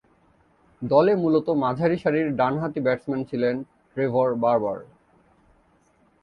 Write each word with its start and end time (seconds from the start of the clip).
দলে 0.81 1.13
মূলতঃ 1.15 1.49
মাঝারিসারির 1.55 2.27
ডানহাতি 2.35 2.79
ব্যাটসম্যান 2.85 3.21
ছিলেন 3.29 3.55
ট্রেভর 3.91 4.29
বারবার। 4.35 4.77